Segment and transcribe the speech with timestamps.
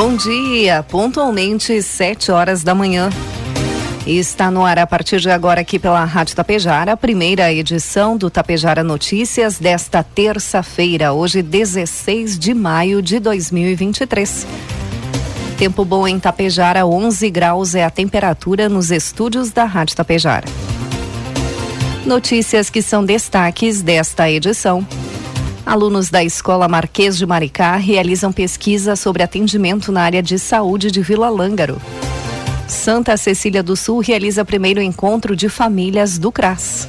[0.00, 3.10] Bom dia, pontualmente sete horas da manhã.
[4.06, 8.30] Está no ar a partir de agora aqui pela Rádio Tapejara, a primeira edição do
[8.30, 14.46] Tapejara Notícias desta terça-feira, hoje 16 de maio de 2023.
[15.58, 20.46] Tempo bom em Tapejara, 11 graus é a temperatura nos estúdios da Rádio Tapejara.
[22.06, 24.86] Notícias que são destaques desta edição.
[25.68, 31.02] Alunos da Escola Marquês de Maricá realizam pesquisa sobre atendimento na área de saúde de
[31.02, 31.78] Vila Lângaro.
[32.66, 36.88] Santa Cecília do Sul realiza primeiro encontro de famílias do CRAS.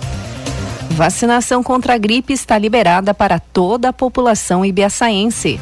[0.92, 5.60] Vacinação contra a gripe está liberada para toda a população ibiaçaense.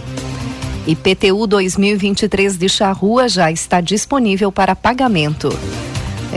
[0.86, 5.50] IPTU 2023 de Charrua já está disponível para pagamento.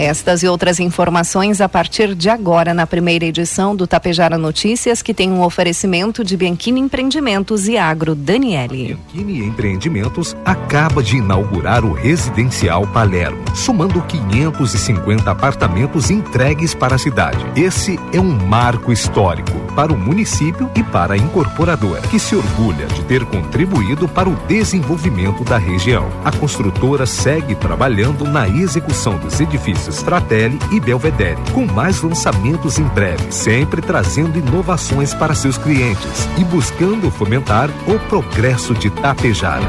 [0.00, 5.12] Estas e outras informações a partir de agora na primeira edição do Tapejara Notícias, que
[5.12, 8.96] tem um oferecimento de Bianchini Empreendimentos e Agro Daniele.
[9.12, 17.44] Bianchini Empreendimentos acaba de inaugurar o Residencial Palermo, somando 550 apartamentos entregues para a cidade.
[17.54, 22.86] Esse é um marco histórico para o município e para a incorporadora, que se orgulha
[22.86, 26.08] de ter contribuído para o desenvolvimento da região.
[26.24, 32.84] A construtora segue trabalhando na execução dos edifícios Fratelli e Belvedere, com mais lançamentos em
[32.84, 39.69] breve, sempre trazendo inovações para seus clientes e buscando fomentar o progresso de Tapejara.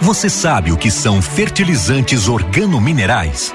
[0.00, 3.54] Você sabe o que são fertilizantes organominerais?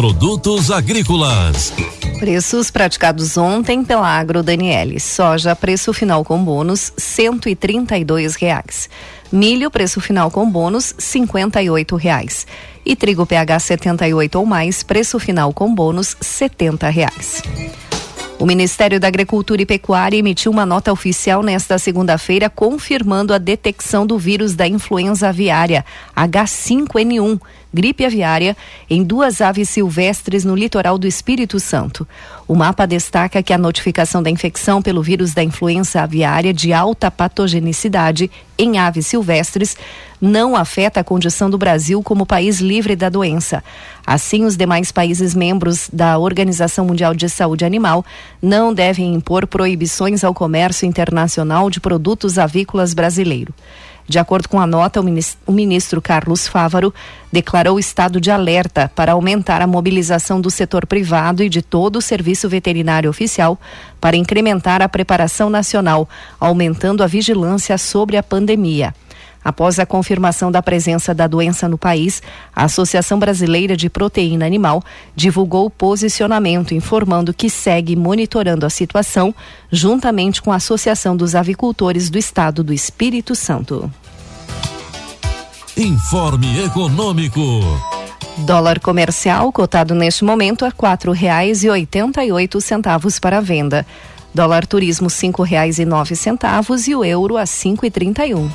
[0.00, 1.74] Produtos agrícolas
[2.18, 4.98] Preços praticados ontem pela Agro Daniele.
[4.98, 8.88] Soja, preço final com bônus, cento e trinta e dois reais.
[9.30, 12.46] Milho, preço final com bônus, cinquenta e oito reais.
[12.82, 17.42] E trigo PH 78 ou mais, preço final com bônus, setenta reais.
[18.40, 24.06] O Ministério da Agricultura e Pecuária emitiu uma nota oficial nesta segunda-feira confirmando a detecção
[24.06, 25.84] do vírus da influenza aviária
[26.16, 27.38] H5N1
[27.72, 28.56] gripe aviária
[28.88, 32.06] em duas aves silvestres no litoral do Espírito Santo.
[32.46, 37.10] O mapa destaca que a notificação da infecção pelo vírus da influenza aviária de alta
[37.10, 39.76] patogenicidade em aves silvestres
[40.20, 43.64] não afeta a condição do Brasil como país livre da doença.
[44.06, 48.04] Assim, os demais países membros da Organização Mundial de Saúde Animal
[48.42, 53.54] não devem impor proibições ao comércio internacional de produtos avícolas brasileiros.
[54.06, 55.00] De acordo com a nota,
[55.46, 56.92] o ministro Carlos Fávaro
[57.32, 62.02] declarou estado de alerta para aumentar a mobilização do setor privado e de todo o
[62.02, 63.58] serviço veterinário oficial
[64.00, 66.08] para incrementar a preparação nacional,
[66.40, 68.94] aumentando a vigilância sobre a pandemia.
[69.42, 72.22] Após a confirmação da presença da doença no país,
[72.54, 74.82] a Associação Brasileira de Proteína Animal
[75.16, 79.34] divulgou o posicionamento, informando que segue monitorando a situação,
[79.70, 83.90] juntamente com a Associação dos Avicultores do Estado do Espírito Santo.
[85.76, 87.40] Informe Econômico.
[88.38, 93.86] Dólar comercial cotado neste momento a quatro reais e oitenta e oito centavos para venda.
[94.34, 98.34] Dólar turismo cinco reais e nove centavos e o euro a cinco e trinta e
[98.34, 98.48] um.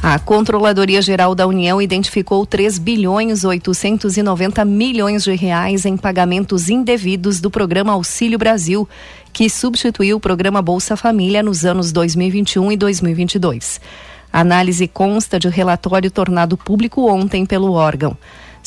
[0.00, 7.40] A Controladoria Geral da União identificou 3 bilhões 890 milhões de reais em pagamentos indevidos
[7.40, 8.88] do programa Auxílio Brasil,
[9.32, 13.80] que substituiu o programa Bolsa Família nos anos 2021 e 2022.
[14.32, 18.16] A análise consta de relatório tornado público ontem pelo órgão.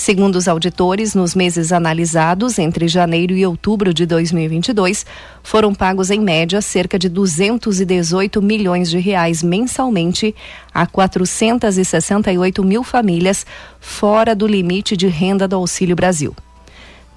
[0.01, 5.05] Segundo os auditores, nos meses analisados, entre janeiro e outubro de 2022,
[5.43, 10.33] foram pagos em média cerca de 218 milhões de reais mensalmente
[10.73, 13.45] a 468 mil famílias
[13.79, 16.35] fora do limite de renda do Auxílio Brasil.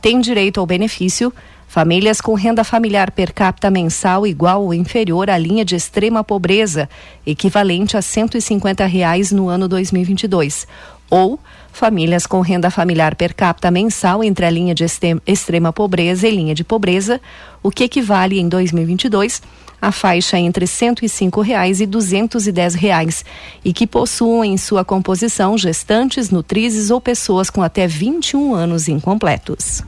[0.02, 1.32] Tem direito ao benefício
[1.66, 6.88] Famílias com renda familiar per capita mensal igual ou inferior à linha de extrema pobreza,
[7.26, 10.68] equivalente a 150 reais no ano 2022,
[11.10, 11.40] ou
[11.74, 14.84] famílias com renda familiar per capita mensal entre a linha de
[15.26, 17.20] extrema pobreza e linha de pobreza,
[17.62, 19.42] o que equivale em 2022
[19.84, 23.24] a faixa entre 105 reais e 210 reais,
[23.62, 29.82] e que possuam em sua composição gestantes, nutrizes ou pessoas com até 21 anos incompletos.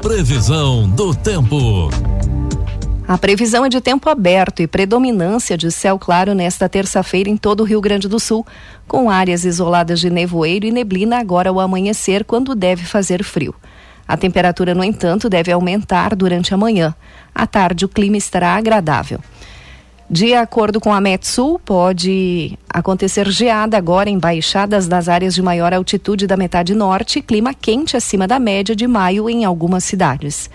[0.00, 1.90] Previsão do tempo.
[3.08, 7.60] A previsão é de tempo aberto e predominância de céu claro nesta terça-feira em todo
[7.60, 8.44] o Rio Grande do Sul,
[8.88, 13.54] com áreas isoladas de nevoeiro e neblina agora ao amanhecer, quando deve fazer frio.
[14.08, 16.96] A temperatura, no entanto, deve aumentar durante a manhã.
[17.32, 19.20] À tarde, o clima estará agradável.
[20.10, 25.72] De acordo com a Metsul, pode acontecer geada agora em baixadas das áreas de maior
[25.72, 30.50] altitude da metade norte, clima quente acima da média de maio em algumas cidades.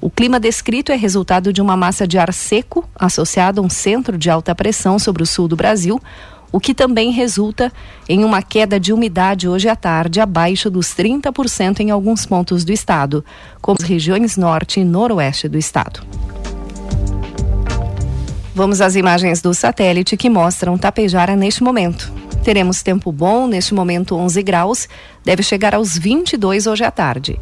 [0.00, 4.18] O clima descrito é resultado de uma massa de ar seco associada a um centro
[4.18, 6.00] de alta pressão sobre o sul do Brasil,
[6.52, 7.72] o que também resulta
[8.08, 12.72] em uma queda de umidade hoje à tarde abaixo dos 30% em alguns pontos do
[12.72, 13.24] estado,
[13.60, 16.00] como as regiões norte e noroeste do estado.
[18.54, 22.12] Vamos às imagens do satélite que mostram Tapejara neste momento.
[22.44, 24.88] Teremos tempo bom, neste momento 11 graus,
[25.24, 27.40] deve chegar aos 22 hoje à tarde.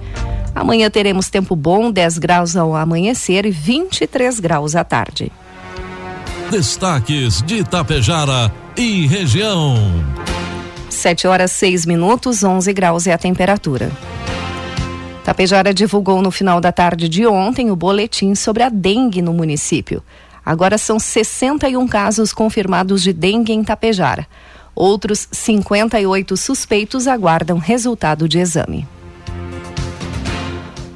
[0.54, 5.32] Amanhã teremos tempo bom, 10 graus ao amanhecer e 23 graus à tarde.
[6.50, 9.76] Destaques de Itapejara e região.
[10.90, 13.90] 7 horas 6 minutos, 11 graus é a temperatura.
[15.24, 20.02] Tapejara divulgou no final da tarde de ontem o boletim sobre a dengue no município.
[20.44, 24.26] Agora são 61 casos confirmados de dengue em Tapejara.
[24.74, 28.86] Outros 58 suspeitos aguardam resultado de exame.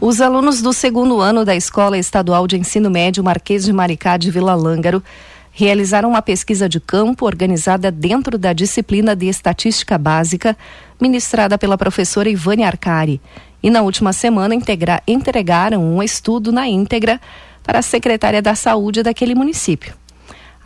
[0.00, 4.30] Os alunos do segundo ano da Escola Estadual de Ensino Médio Marquês de Maricá de
[4.30, 5.02] Vila Lângaro
[5.50, 10.56] realizaram uma pesquisa de campo organizada dentro da disciplina de Estatística Básica,
[11.00, 13.20] ministrada pela professora Ivane Arcari.
[13.62, 17.18] E na última semana integra entregaram um estudo na íntegra
[17.62, 19.94] para a secretária da Saúde daquele município.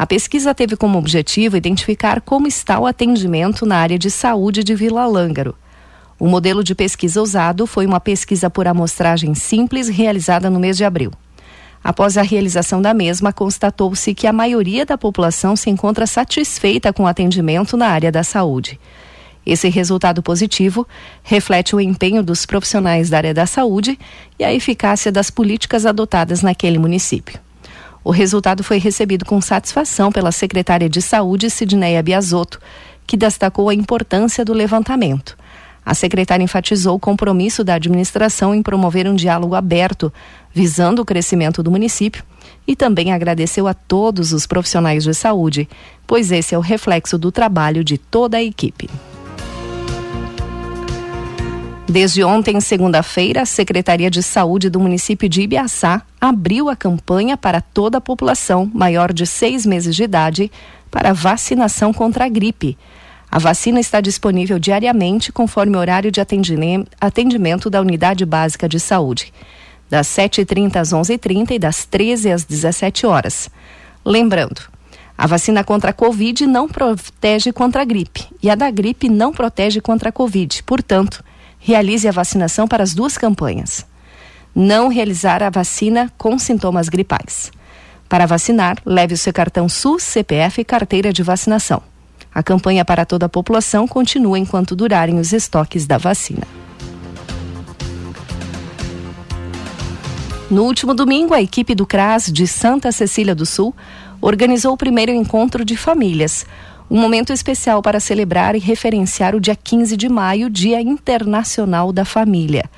[0.00, 4.74] A pesquisa teve como objetivo identificar como está o atendimento na área de saúde de
[4.74, 5.54] Vila Lângaro.
[6.18, 10.86] O modelo de pesquisa usado foi uma pesquisa por amostragem simples realizada no mês de
[10.86, 11.12] abril.
[11.84, 17.02] Após a realização da mesma, constatou-se que a maioria da população se encontra satisfeita com
[17.02, 18.80] o atendimento na área da saúde.
[19.44, 20.88] Esse resultado positivo
[21.22, 23.98] reflete o empenho dos profissionais da área da saúde
[24.38, 27.38] e a eficácia das políticas adotadas naquele município.
[28.02, 32.60] O resultado foi recebido com satisfação pela secretária de Saúde, Sidneia Biasotto,
[33.06, 35.36] que destacou a importância do levantamento
[35.84, 40.12] a secretária enfatizou o compromisso da administração em promover um diálogo aberto,
[40.52, 42.22] visando o crescimento do município,
[42.66, 45.68] e também agradeceu a todos os profissionais de saúde,
[46.06, 48.88] pois esse é o reflexo do trabalho de toda a equipe.
[51.90, 57.60] Desde ontem, segunda-feira, a Secretaria de Saúde do município de Ibiaçá abriu a campanha para
[57.60, 60.52] toda a população maior de seis meses de idade
[60.88, 62.78] para vacinação contra a gripe.
[63.28, 69.32] A vacina está disponível diariamente conforme o horário de atendimento da Unidade Básica de Saúde,
[69.90, 73.50] das 7h30 às 11h30 e das 13 às 17 horas.
[74.04, 74.60] Lembrando,
[75.18, 79.32] a vacina contra a Covid não protege contra a gripe e a da gripe não
[79.32, 80.62] protege contra a Covid.
[80.62, 81.24] Portanto,
[81.60, 83.86] realize a vacinação para as duas campanhas.
[84.54, 87.52] Não realizar a vacina com sintomas gripais.
[88.08, 91.80] Para vacinar, leve o seu cartão SUS, CPF e carteira de vacinação.
[92.34, 96.42] A campanha para toda a população continua enquanto durarem os estoques da vacina.
[100.50, 103.72] No último domingo, a equipe do CRAS de Santa Cecília do Sul
[104.20, 106.44] organizou o primeiro encontro de famílias,
[106.90, 112.04] um momento especial para celebrar e referenciar o dia 15 de maio, Dia Internacional da
[112.04, 112.68] Família.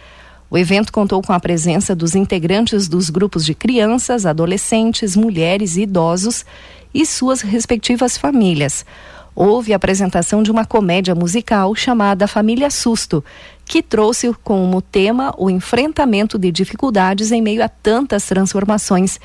[0.50, 5.83] O evento contou com a presença dos integrantes dos grupos de crianças, adolescentes, mulheres e
[5.83, 6.45] idosos
[6.92, 8.85] e suas respectivas famílias
[9.35, 13.25] houve a apresentação de uma comédia musical chamada Família Susto,
[13.64, 19.19] que trouxe como tema o enfrentamento de dificuldades em meio a tantas transformações,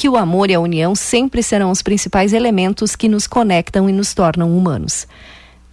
[0.00, 3.92] que o amor e a união sempre serão os principais elementos que nos conectam e
[3.92, 5.06] nos tornam humanos.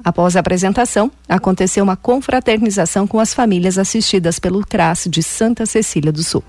[0.03, 6.11] Após a apresentação, aconteceu uma confraternização com as famílias assistidas pelo CRAS de Santa Cecília
[6.11, 6.43] do Sul.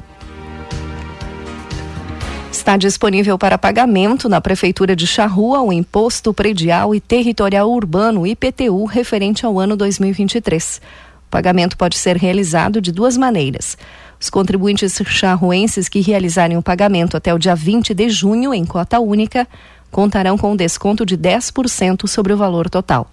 [2.51, 8.87] Está disponível para pagamento na Prefeitura de Charrua o Imposto Predial e Territorial Urbano IPTU
[8.87, 10.81] referente ao ano 2023.
[11.29, 13.79] O pagamento pode ser realizado de duas maneiras.
[14.21, 18.99] Os contribuintes charruenses que realizarem o pagamento até o dia 20 de junho em cota
[18.99, 19.47] única
[19.91, 23.11] contarão com um desconto de 10% sobre o valor total.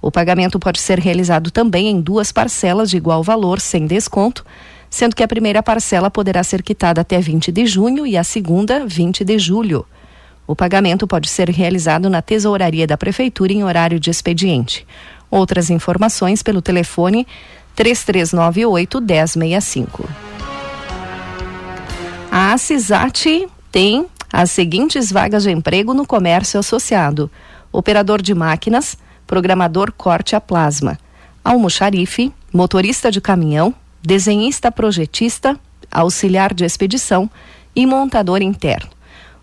[0.00, 4.44] O pagamento pode ser realizado também em duas parcelas de igual valor, sem desconto,
[4.90, 8.84] sendo que a primeira parcela poderá ser quitada até 20 de junho e a segunda,
[8.84, 9.86] 20 de julho.
[10.46, 14.86] O pagamento pode ser realizado na tesouraria da Prefeitura em horário de expediente.
[15.30, 17.26] Outras informações pelo telefone
[17.74, 20.08] 3398 1065.
[22.30, 27.30] A CISAT tem as seguintes vagas de emprego no comércio associado:
[27.70, 30.98] operador de máquinas, programador corte a plasma,
[31.44, 35.58] almoxarife, motorista de caminhão, desenhista projetista,
[35.90, 37.30] auxiliar de expedição
[37.74, 38.90] e montador interno.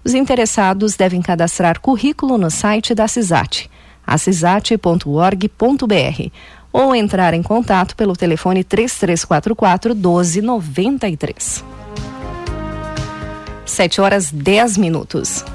[0.04, 3.70] Os interessados devem cadastrar currículo no site da CISAT,
[4.06, 6.32] acisat.org.br
[6.72, 11.64] ou entrar em contato pelo telefone 3344 1293.
[13.66, 15.46] 7 horas 10 minutos.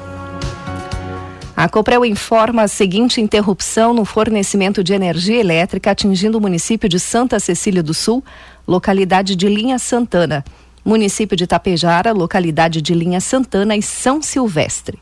[1.57, 6.99] A Coprel informa a seguinte interrupção no fornecimento de energia elétrica atingindo o município de
[6.99, 8.25] Santa Cecília do Sul,
[8.67, 10.45] localidade de Linha Santana,
[10.85, 14.99] município de Tapejara, localidade de Linha Santana e São Silvestre.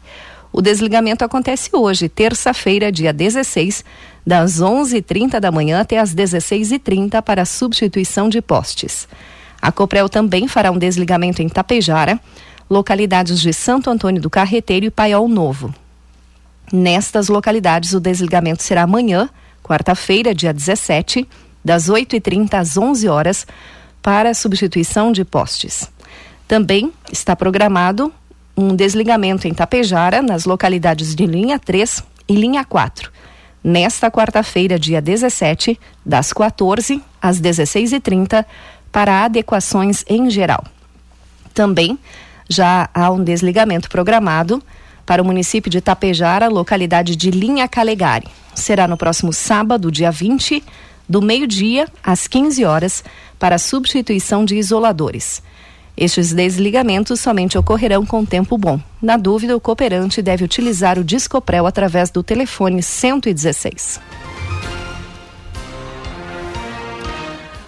[0.52, 3.82] O desligamento acontece hoje, terça-feira, dia 16,
[4.26, 9.08] das 11h30 da manhã até as 16h30 para substituição de postes.
[9.60, 12.20] A Coprel também fará um desligamento em Tapejara,
[12.68, 15.74] localidades de Santo Antônio do Carreteiro e Paiol Novo.
[16.70, 19.30] Nestas localidades, o desligamento será amanhã,
[19.62, 21.26] quarta-feira, dia 17,
[21.64, 23.46] das 8h30 às 11 horas,
[24.02, 25.88] para substituição de postes.
[26.48, 28.12] Também está programado
[28.62, 33.10] um desligamento em Tapejara, nas localidades de linha 3 e linha 4.
[33.62, 38.44] Nesta quarta-feira, dia 17, das 14 às 16h30,
[38.90, 40.64] para adequações em geral.
[41.52, 41.98] Também
[42.48, 44.62] já há um desligamento programado
[45.04, 48.28] para o município de Tapejara, localidade de Linha Calegari.
[48.54, 50.62] Será no próximo sábado, dia 20,
[51.08, 53.04] do meio-dia às 15 horas,
[53.38, 55.42] para substituição de isoladores.
[55.96, 58.80] Estes desligamentos somente ocorrerão com tempo bom.
[59.00, 64.00] Na dúvida, o cooperante deve utilizar o Discoprel através do telefone 116.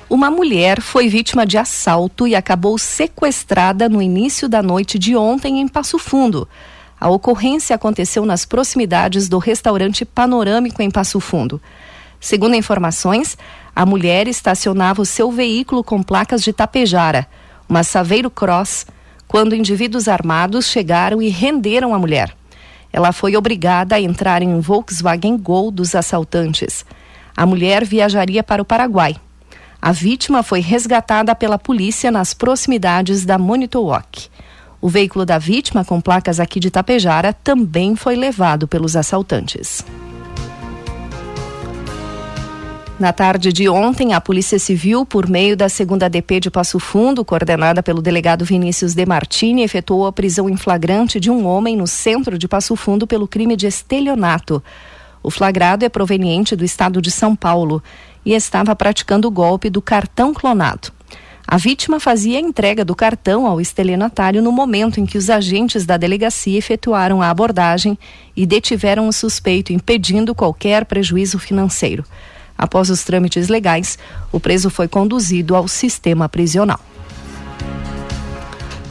[0.09, 5.61] Uma mulher foi vítima de assalto e acabou sequestrada no início da noite de ontem
[5.61, 6.49] em Passo Fundo.
[7.01, 11.61] A ocorrência aconteceu nas proximidades do restaurante Panorâmico em Passo Fundo.
[12.21, 13.37] Segundo informações,
[13.75, 17.27] a mulher estacionava o seu veículo com placas de Tapejara,
[17.75, 18.87] uma Saveiro Cross,
[19.27, 22.33] quando indivíduos armados chegaram e renderam a mulher.
[22.93, 26.87] Ela foi obrigada a entrar em um Volkswagen Gol dos assaltantes.
[27.37, 29.17] A mulher viajaria para o Paraguai.
[29.83, 34.29] A vítima foi resgatada pela polícia nas proximidades da Monitowalk.
[34.81, 39.85] O veículo da vítima, com placas aqui de Tapejara, também foi levado pelos assaltantes.
[42.99, 47.25] Na tarde de ontem, a Polícia Civil, por meio da segunda DP de Passo Fundo,
[47.25, 51.89] coordenada pelo delegado Vinícius De Martini, efetuou a prisão em flagrante de um homem no
[51.89, 54.63] centro de Passo Fundo pelo crime de estelionato.
[55.25, 57.83] O flagrado é proveniente do estado de São Paulo
[58.25, 60.93] e estava praticando o golpe do cartão clonado.
[61.49, 65.85] A vítima fazia a entrega do cartão ao estelionatário no momento em que os agentes
[65.85, 67.99] da delegacia efetuaram a abordagem
[68.37, 72.05] e detiveram o suspeito, impedindo qualquer prejuízo financeiro.
[72.57, 73.99] Após os trâmites legais,
[74.33, 76.81] o preso foi conduzido ao sistema prisional.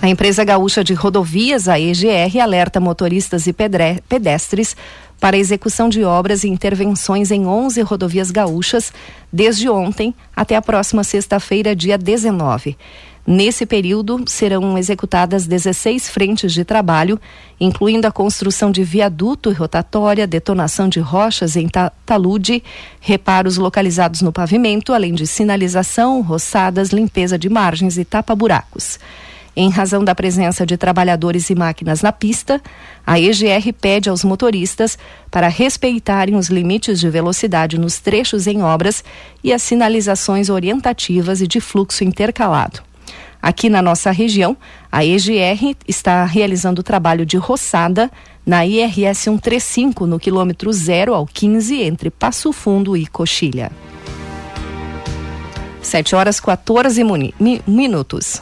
[0.01, 4.75] A empresa gaúcha de rodovias, a EGR, alerta motoristas e pedestres
[5.17, 8.91] para a execução de obras e intervenções em 11 rodovias gaúchas
[9.31, 12.77] desde ontem até a próxima sexta-feira, dia 19.
[13.25, 17.17] Nesse período, serão executadas 16 frentes de trabalho,
[17.57, 21.69] incluindo a construção de viaduto e rotatória, detonação de rochas em
[22.05, 22.61] talude,
[22.99, 28.99] reparos localizados no pavimento, além de sinalização, roçadas, limpeza de margens e tapa-buracos.
[29.55, 32.61] Em razão da presença de trabalhadores e máquinas na pista,
[33.05, 34.97] a EGR pede aos motoristas
[35.31, 39.01] para respeitarem os limites de velocidade nos trechos em obras
[39.41, 42.81] e as sinalizações orientativas e de fluxo intercalado.
[43.43, 44.55] Aqui na nossa região,
[44.89, 48.09] a EGR está realizando o trabalho de roçada
[48.45, 53.69] na IRS 135, no quilômetro 0 ao 15, entre Passo Fundo e Coxilha.
[55.81, 57.03] 7 horas 14
[57.67, 58.41] minutos.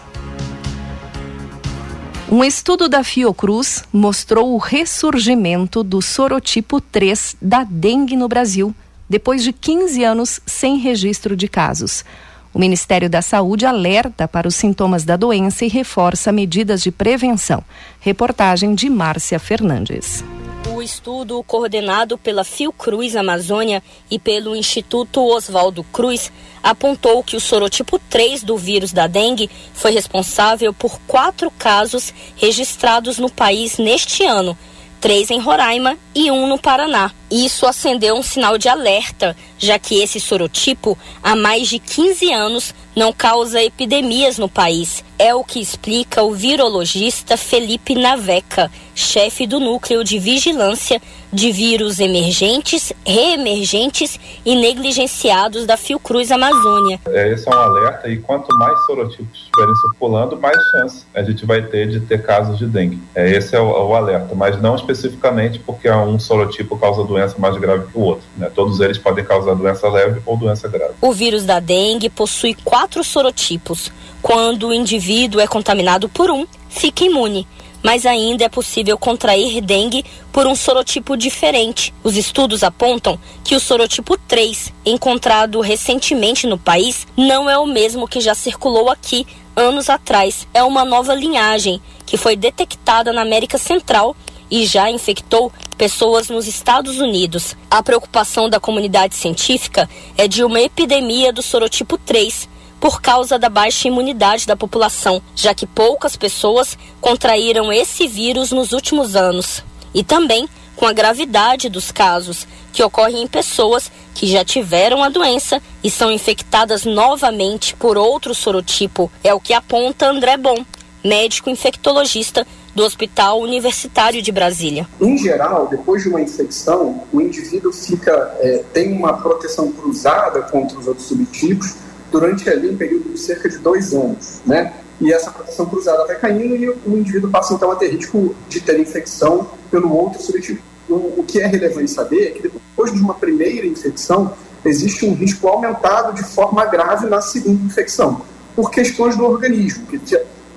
[2.32, 8.72] Um estudo da Fiocruz mostrou o ressurgimento do sorotipo 3 da dengue no Brasil,
[9.10, 12.06] depois de 15 anos sem registro de casos.
[12.54, 17.64] O Ministério da Saúde alerta para os sintomas da doença e reforça medidas de prevenção.
[18.00, 20.24] Reportagem de Márcia Fernandes.
[20.70, 26.32] O estudo, coordenado pela Fiocruz Amazônia e pelo Instituto Oswaldo Cruz,
[26.62, 33.18] apontou que o sorotipo 3 do vírus da dengue foi responsável por quatro casos registrados
[33.18, 34.58] no país neste ano,
[35.00, 37.12] três em Roraima e um no Paraná.
[37.32, 42.76] Isso acendeu um sinal de alerta, já que esse sorotipo, há mais de 15 anos,
[42.94, 45.04] não causa epidemias no país.
[45.18, 52.00] É o que explica o virologista Felipe Naveca, chefe do núcleo de vigilância de vírus
[52.00, 57.00] emergentes, reemergentes e negligenciados da Fiocruz Amazônia.
[57.08, 61.46] É, esse é um alerta e quanto mais sorotipos estiverem circulando, mais chance a gente
[61.46, 63.00] vai ter de ter casos de dengue.
[63.16, 67.58] É, esse é o, o alerta, mas não especificamente porque um sorotipo causa doença mais
[67.58, 68.24] grave que o outro.
[68.38, 68.50] Né?
[68.54, 70.94] Todos eles podem causar doença leve ou doença grave.
[71.02, 73.92] O vírus da dengue possui quatro sorotipos.
[74.22, 77.48] Quando o indivíduo é contaminado por um, fica imune
[77.84, 81.94] mas ainda é possível contrair dengue por um sorotipo diferente.
[82.04, 88.08] Os estudos apontam que o sorotipo 3, encontrado recentemente no país, não é o mesmo
[88.08, 89.26] que já circulou aqui
[89.56, 90.48] anos atrás.
[90.54, 94.16] É uma nova linhagem que foi detectada na América Central
[94.52, 97.56] e já infectou pessoas nos Estados Unidos.
[97.70, 103.48] A preocupação da comunidade científica é de uma epidemia do sorotipo 3, por causa da
[103.48, 109.64] baixa imunidade da população, já que poucas pessoas contraíram esse vírus nos últimos anos.
[109.94, 110.50] E também
[110.82, 115.92] com a gravidade dos casos, que ocorrem em pessoas que já tiveram a doença e
[115.92, 119.12] são infectadas novamente por outro sorotipo.
[119.24, 120.66] É o que aponta André Bom,
[121.04, 124.88] médico infectologista do Hospital Universitário de Brasília.
[125.00, 130.78] Em geral, depois de uma infecção, o indivíduo fica é, tem uma proteção cruzada contra
[130.78, 131.76] os outros subtipos
[132.12, 134.74] durante ali um período de cerca de dois anos, né?
[135.00, 138.62] E essa proteção cruzada vai caindo e o indivíduo passa então a ter risco de
[138.62, 140.62] ter infecção pelo outro subtipo.
[140.88, 145.48] O que é relevante saber é que depois de uma primeira infecção, existe um risco
[145.48, 148.22] aumentado de forma grave na segunda infecção,
[148.56, 150.00] por questões do organismo, que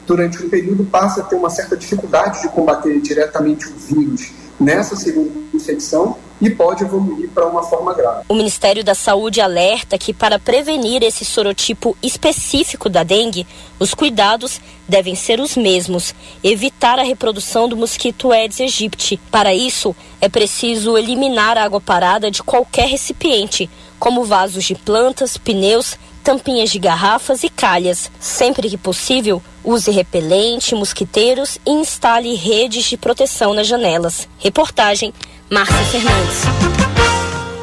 [0.07, 4.97] durante um período passa a ter uma certa dificuldade de combater diretamente o vírus nessa
[4.97, 8.25] segunda infecção e pode evoluir para uma forma grave.
[8.29, 13.47] O Ministério da Saúde alerta que para prevenir esse sorotipo específico da dengue,
[13.79, 19.19] os cuidados devem ser os mesmos: evitar a reprodução do mosquito Aedes aegypti.
[19.31, 25.39] Para isso, é preciso eliminar a água parada de qualquer recipiente, como vasos de plantas,
[25.39, 28.11] pneus, tampinhas de garrafas e calhas.
[28.19, 34.27] Sempre que possível, use repelente, mosquiteiros e instale redes de proteção nas janelas.
[34.39, 35.13] Reportagem
[35.51, 36.85] Márcia Fernandes.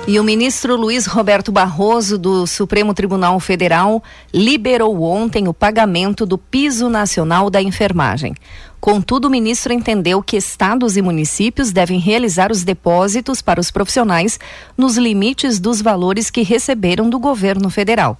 [0.07, 6.37] E o ministro Luiz Roberto Barroso, do Supremo Tribunal Federal, liberou ontem o pagamento do
[6.37, 8.33] piso nacional da enfermagem.
[8.79, 14.39] Contudo, o ministro entendeu que estados e municípios devem realizar os depósitos para os profissionais
[14.75, 18.17] nos limites dos valores que receberam do governo federal.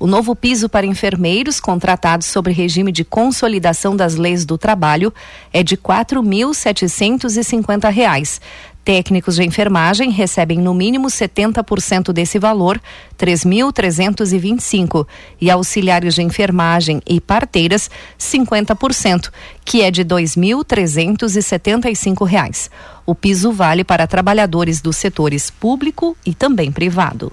[0.00, 5.12] O novo piso para enfermeiros contratados sob regime de consolidação das leis do trabalho
[5.52, 8.40] é de R$ 4.750.
[8.84, 12.80] Técnicos de enfermagem recebem no mínimo 70% desse valor,
[13.18, 15.04] 3.325,
[15.40, 19.32] e auxiliares de enfermagem e parteiras 50%,
[19.64, 22.70] que é de 2.375 reais.
[23.04, 27.32] O piso vale para trabalhadores dos setores público e também privado.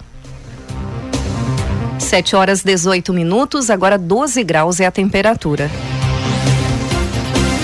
[2.00, 5.70] 7 horas 18 minutos, agora 12 graus é a temperatura.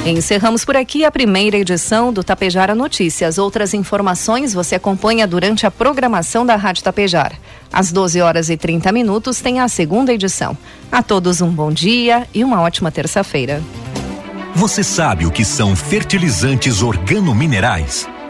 [0.05, 3.37] Encerramos por aqui a primeira edição do Tapejara Notícias.
[3.37, 7.35] Outras informações você acompanha durante a programação da Rádio Tapejara.
[7.71, 10.57] Às 12 horas e 30 minutos tem a segunda edição.
[10.91, 13.61] A todos um bom dia e uma ótima terça-feira.
[14.55, 18.07] Você sabe o que são fertilizantes organominerais?